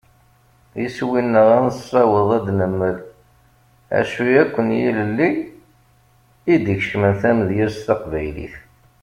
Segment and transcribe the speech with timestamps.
[0.85, 2.97] Iswi-nneɣ ad nessaweḍ ad d-nemmel
[3.99, 5.29] acu akk n yilelli
[6.53, 8.55] i d-ikecmen tamedyazt taqbaylit.